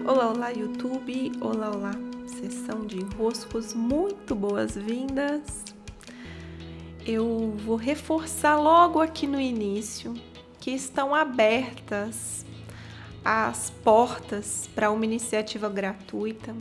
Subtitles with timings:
[0.00, 1.32] Olá, olá, YouTube!
[1.38, 1.92] Olá, olá,
[2.26, 5.62] sessão de enroscos, muito boas-vindas!
[7.06, 10.14] Eu vou reforçar logo aqui no início
[10.58, 12.46] que estão abertas
[13.22, 16.56] as portas para uma iniciativa gratuita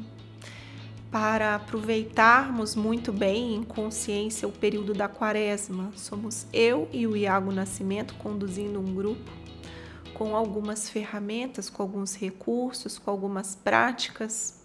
[1.09, 5.91] para aproveitarmos muito bem em consciência o período da quaresma.
[5.95, 9.40] Somos eu e o Iago Nascimento conduzindo um grupo
[10.21, 14.61] com algumas ferramentas, com alguns recursos, com algumas práticas,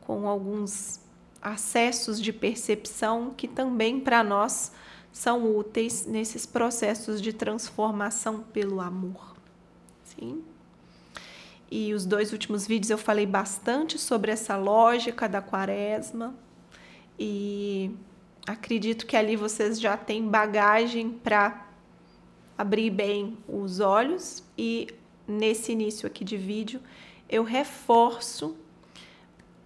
[0.00, 1.00] com alguns
[1.42, 4.70] acessos de percepção que também para nós
[5.10, 9.34] são úteis nesses processos de transformação pelo amor.
[10.04, 10.44] Sim?
[11.68, 16.32] E os dois últimos vídeos eu falei bastante sobre essa lógica da quaresma
[17.18, 17.90] e
[18.46, 21.61] acredito que ali vocês já têm bagagem para
[22.56, 24.88] abrir bem os olhos e
[25.26, 26.80] nesse início aqui de vídeo
[27.28, 28.56] eu reforço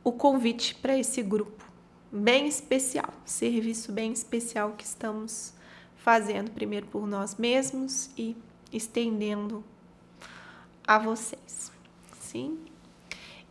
[0.05, 1.65] o convite para esse grupo
[2.13, 5.53] bem especial, serviço bem especial que estamos
[5.97, 8.37] fazendo primeiro por nós mesmos e
[8.73, 9.65] estendendo
[10.87, 11.73] a vocês
[12.13, 12.59] assim.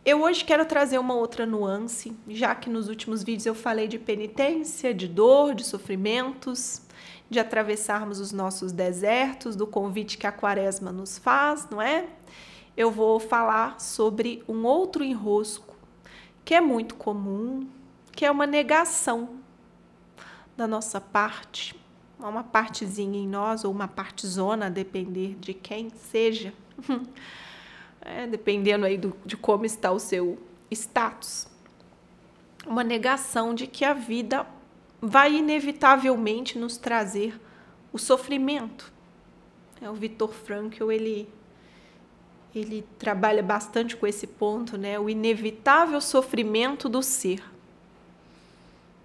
[0.04, 3.98] Eu hoje quero trazer uma outra nuance, já que nos últimos vídeos eu falei de
[3.98, 6.80] penitência, de dor, de sofrimentos,
[7.28, 12.06] de atravessarmos os nossos desertos, do convite que a quaresma nos faz, não é?
[12.76, 15.74] Eu vou falar sobre um outro enrosco
[16.44, 17.68] que é muito comum,
[18.12, 19.40] que é uma negação
[20.56, 21.74] da nossa parte,
[22.18, 26.52] uma partezinha em nós ou uma partezona, a depender de quem seja.
[28.00, 30.38] é, dependendo aí do, de como está o seu
[30.70, 31.48] status,
[32.66, 34.46] uma negação de que a vida
[35.06, 37.40] vai inevitavelmente nos trazer
[37.92, 38.92] o sofrimento.
[39.80, 41.28] É, o Victor Frankl ele
[42.54, 44.98] ele trabalha bastante com esse ponto, né?
[44.98, 47.42] O inevitável sofrimento do ser.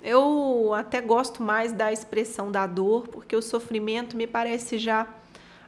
[0.01, 5.05] Eu até gosto mais da expressão da dor, porque o sofrimento me parece já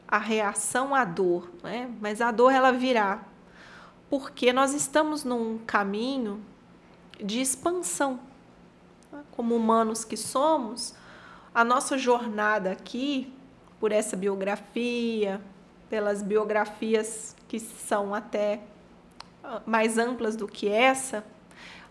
[0.08, 1.90] a reação à dor, né?
[2.00, 3.26] mas a dor ela virá,
[4.10, 6.42] porque nós estamos num caminho
[7.22, 8.20] de expansão.
[9.32, 10.94] Como humanos que somos,
[11.54, 13.34] a nossa jornada aqui,
[13.80, 15.42] por essa biografia,
[15.90, 18.62] pelas biografias que são até
[19.44, 21.24] ah, mais amplas do que essa,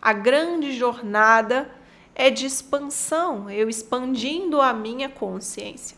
[0.01, 1.71] a grande jornada
[2.15, 5.97] é de expansão, eu expandindo a minha consciência.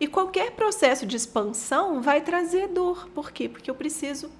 [0.00, 3.08] E qualquer processo de expansão vai trazer dor.
[3.14, 3.48] Por quê?
[3.48, 4.30] Porque eu preciso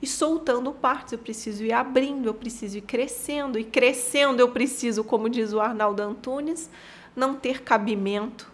[0.00, 3.58] ir soltando partes, eu preciso ir abrindo, eu preciso ir crescendo.
[3.58, 6.70] E crescendo eu preciso, como diz o Arnaldo Antunes,
[7.14, 8.50] não ter cabimento.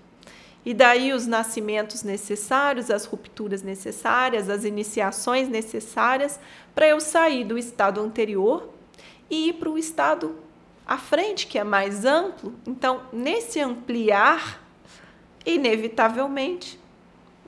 [0.65, 6.41] E daí os nascimentos necessários, as rupturas necessárias, as iniciações necessárias
[6.75, 8.71] para eu sair do estado anterior
[9.29, 10.37] e ir para o estado
[10.87, 12.55] à frente, que é mais amplo.
[12.67, 14.63] Então, nesse ampliar,
[15.45, 16.81] inevitavelmente,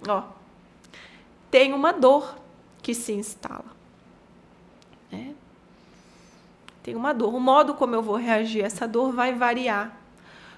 [0.07, 0.25] ó,
[1.51, 2.37] tem uma dor
[2.83, 3.76] que se instala.
[5.11, 5.35] Né?
[6.83, 7.35] Tem uma dor.
[7.35, 9.97] O modo como eu vou reagir a essa dor vai variar.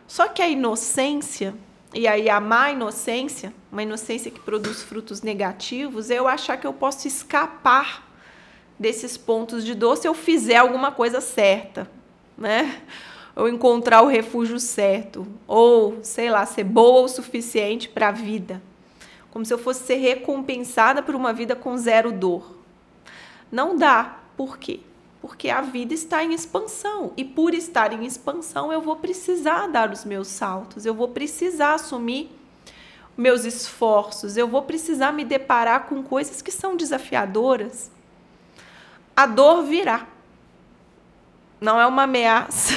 [0.07, 1.55] Só que a inocência,
[1.93, 6.67] e aí a má inocência, uma inocência que produz frutos negativos, é eu achar que
[6.67, 8.07] eu posso escapar
[8.79, 11.91] desses pontos de dor se eu fizer alguma coisa certa,
[12.37, 12.83] né?
[13.39, 18.61] ou encontrar o refúgio certo, ou, sei lá, ser boa o suficiente para a vida.
[19.31, 22.59] Como se eu fosse ser recompensada por uma vida com zero dor.
[23.51, 24.18] Não dá.
[24.38, 24.78] Por quê?
[25.21, 27.12] Porque a vida está em expansão.
[27.16, 31.75] E por estar em expansão, eu vou precisar dar os meus saltos, eu vou precisar
[31.75, 32.31] assumir
[33.16, 37.91] meus esforços, eu vou precisar me deparar com coisas que são desafiadoras.
[39.16, 40.06] A dor virá.
[41.60, 42.75] Não é uma ameaça.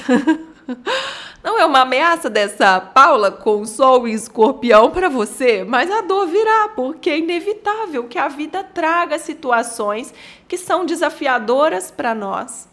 [1.44, 6.28] Não é uma ameaça dessa Paula com Sol e Escorpião para você, mas a dor
[6.28, 10.14] virá, porque é inevitável que a vida traga situações
[10.48, 12.70] que são desafiadoras para nós,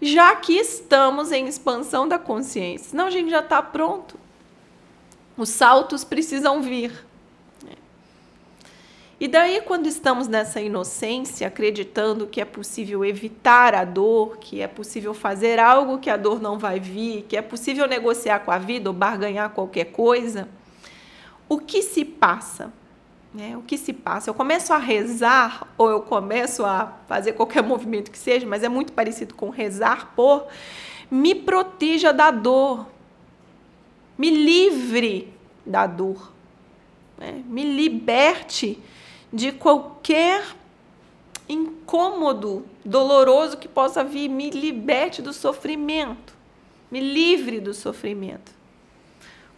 [0.00, 2.90] já que estamos em expansão da consciência.
[2.90, 4.16] Senão a gente já está pronto.
[5.36, 6.92] Os saltos precisam vir.
[9.22, 14.66] E daí, quando estamos nessa inocência, acreditando que é possível evitar a dor, que é
[14.66, 18.58] possível fazer algo que a dor não vai vir, que é possível negociar com a
[18.58, 20.48] vida ou barganhar qualquer coisa,
[21.48, 22.72] o que se passa?
[23.32, 23.56] Né?
[23.56, 24.28] O que se passa?
[24.28, 28.68] Eu começo a rezar ou eu começo a fazer qualquer movimento que seja, mas é
[28.68, 30.48] muito parecido com rezar por
[31.08, 32.88] me proteja da dor,
[34.18, 35.32] me livre
[35.64, 36.32] da dor,
[37.16, 37.40] né?
[37.46, 38.82] me liberte
[39.32, 40.44] de qualquer
[41.48, 46.34] incômodo, doloroso que possa vir, me liberte do sofrimento,
[46.90, 48.52] me livre do sofrimento.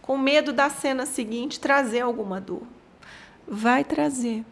[0.01, 2.61] Com medo da cena seguinte trazer alguma dor.
[3.47, 4.45] Vai trazer.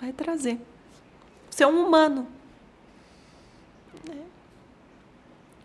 [0.00, 0.60] Vai trazer.
[1.50, 2.26] Você é um humano.
[4.08, 4.22] Né?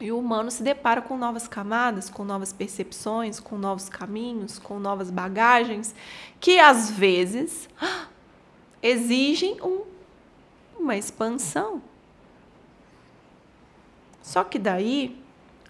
[0.04, 4.78] E o humano se depara com novas camadas, com novas percepções, com novos caminhos, com
[4.78, 5.96] novas bagagens,
[6.42, 7.70] que às vezes
[8.84, 9.84] exigem um,
[10.78, 11.82] uma expansão.
[14.22, 15.18] Só que daí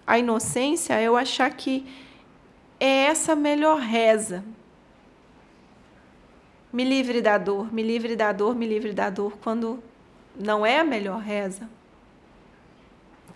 [0.04, 1.86] a inocência é eu achar que
[2.80, 4.44] é essa melhor reza.
[6.72, 9.80] Me livre da dor, me livre da dor, me livre da dor, quando
[10.34, 11.68] não é a melhor reza.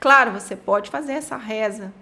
[0.00, 1.93] Claro, você pode fazer essa reza.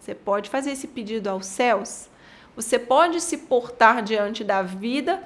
[0.00, 2.08] Você pode fazer esse pedido aos céus.
[2.56, 5.22] Você pode se portar diante da vida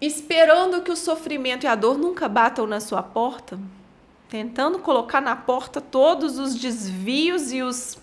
[0.00, 3.58] esperando que o sofrimento e a dor nunca batam na sua porta,
[4.28, 7.98] tentando colocar na porta todos os desvios e os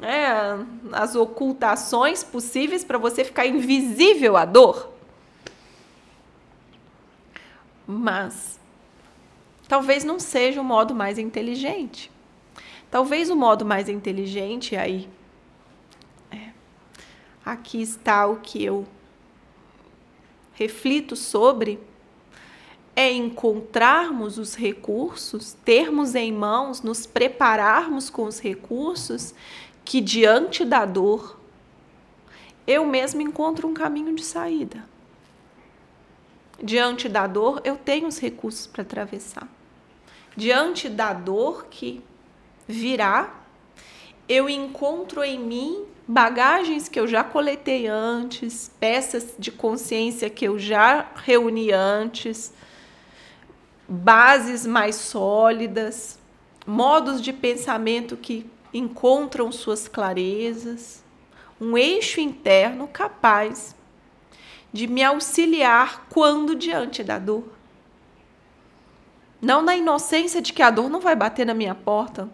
[0.00, 0.56] é,
[0.92, 4.90] as ocultações possíveis para você ficar invisível à dor.
[7.86, 8.59] Mas
[9.70, 12.10] talvez não seja o modo mais inteligente.
[12.90, 15.08] Talvez o modo mais inteligente aí.
[16.28, 16.48] É,
[17.44, 18.84] aqui está o que eu
[20.54, 21.78] reflito sobre
[22.96, 29.32] é encontrarmos os recursos, termos em mãos, nos prepararmos com os recursos
[29.84, 31.38] que diante da dor
[32.66, 34.84] eu mesmo encontro um caminho de saída.
[36.60, 39.59] Diante da dor, eu tenho os recursos para atravessar.
[40.40, 42.02] Diante da dor que
[42.66, 43.42] virá,
[44.26, 50.58] eu encontro em mim bagagens que eu já coletei antes, peças de consciência que eu
[50.58, 52.54] já reuni antes,
[53.86, 56.18] bases mais sólidas,
[56.66, 61.04] modos de pensamento que encontram suas clarezas,
[61.60, 63.76] um eixo interno capaz
[64.72, 67.59] de me auxiliar quando diante da dor.
[69.40, 72.28] Não na inocência de que a dor não vai bater na minha porta,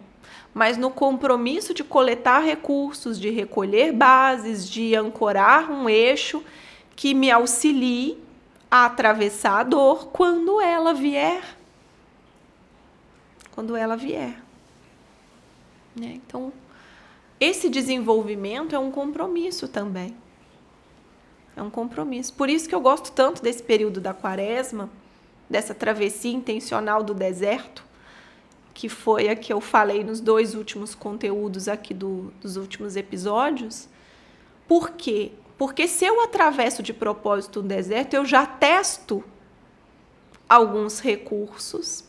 [0.53, 6.43] mas no compromisso de coletar recursos, de recolher bases, de ancorar um eixo
[6.95, 8.17] que me auxilie
[8.69, 11.57] a atravessar a dor quando ela vier.
[13.51, 14.41] Quando ela vier.
[15.95, 16.13] Né?
[16.15, 16.51] Então,
[17.39, 20.15] esse desenvolvimento é um compromisso também.
[21.55, 22.33] É um compromisso.
[22.33, 24.89] Por isso que eu gosto tanto desse período da quaresma,
[25.49, 27.83] dessa travessia intencional do deserto,
[28.73, 33.87] que foi a que eu falei nos dois últimos conteúdos aqui do, dos últimos episódios.
[34.67, 35.31] Por quê?
[35.57, 39.23] Porque se eu atravesso de propósito o deserto, eu já testo
[40.47, 42.03] alguns recursos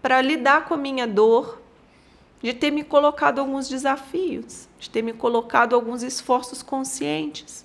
[0.00, 1.60] para lidar com a minha dor,
[2.40, 7.64] de ter me colocado alguns desafios, de ter me colocado alguns esforços conscientes.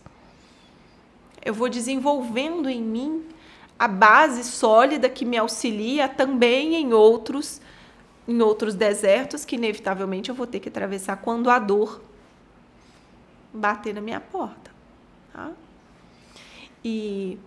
[1.44, 3.26] Eu vou desenvolvendo em mim
[3.82, 7.60] a base sólida que me auxilia também em outros
[8.28, 12.00] em outros desertos que inevitavelmente eu vou ter que atravessar quando a dor
[13.52, 14.70] bater na minha porta.
[15.34, 15.52] Tá?
[16.86, 17.40] E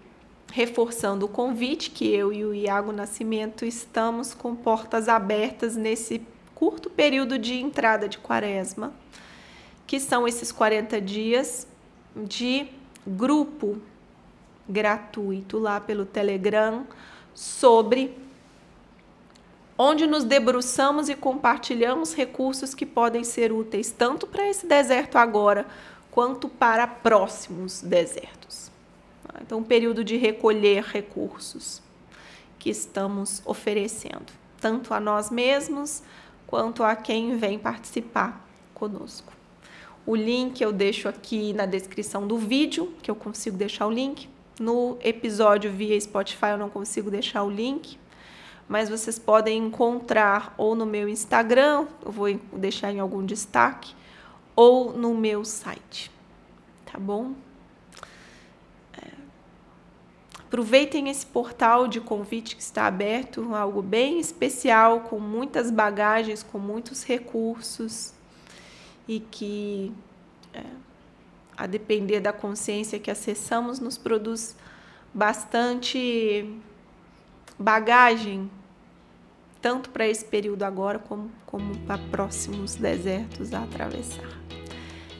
[0.53, 6.21] reforçando o convite que eu e o Iago Nascimento estamos com portas abertas nesse
[6.53, 8.93] curto período de entrada de quaresma,
[9.87, 11.65] que são esses 40 dias
[12.17, 12.67] de
[13.07, 13.81] grupo
[14.69, 16.87] gratuito lá pelo Telegram
[17.35, 18.17] sobre
[19.77, 25.67] onde nos debruçamos e compartilhamos recursos que podem ser úteis tanto para esse deserto agora
[26.11, 28.71] quanto para próximos desertos.
[29.43, 31.83] Então, um período de recolher recursos
[32.59, 36.03] que estamos oferecendo, tanto a nós mesmos
[36.47, 39.33] quanto a quem vem participar conosco.
[40.07, 44.29] O link eu deixo aqui na descrição do vídeo, que eu consigo deixar o link.
[44.59, 47.99] No episódio via Spotify eu não consigo deixar o link,
[48.69, 53.95] mas vocês podem encontrar ou no meu Instagram, eu vou deixar em algum destaque,
[54.55, 56.11] ou no meu site.
[56.87, 57.35] Tá bom?
[60.55, 66.61] Aproveitem esse portal de convite que está aberto, algo bem especial, com muitas bagagens, com
[66.61, 68.13] muitos recursos
[69.09, 69.93] e que,
[70.53, 70.63] é,
[71.57, 74.57] a depender da consciência que acessamos, nos produz
[75.13, 76.49] bastante
[77.59, 78.51] bagagem,
[79.63, 84.29] tanto para esse período agora como, como para próximos desertos a atravessar.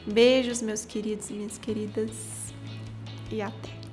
[0.05, 2.53] Beijos, meus queridos e minhas queridas,
[3.31, 3.84] e até.